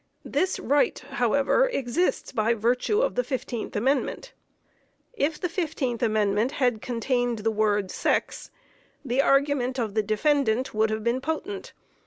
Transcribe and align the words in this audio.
This 0.25 0.59
right, 0.59 0.97
however, 0.97 1.69
exists 1.69 2.31
by 2.31 2.55
virtue 2.55 3.01
of 3.01 3.13
the 3.13 3.21
15th 3.21 3.75
Amendment. 3.75 4.33
If 5.13 5.39
the 5.39 5.47
15th 5.47 6.01
Amendment 6.01 6.53
had 6.53 6.81
contained 6.81 7.37
the 7.45 7.51
word 7.51 7.91
"sex," 7.91 8.49
the 9.05 9.21
argument 9.21 9.77
of 9.77 9.93
the 9.93 10.01
defendant 10.01 10.73
would 10.73 10.89
have 10.89 11.03
been 11.03 11.21
potent. 11.21 11.73